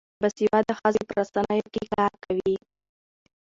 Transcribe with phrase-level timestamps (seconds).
[0.21, 2.55] باسواده ښځې په رسنیو کې کار کوي.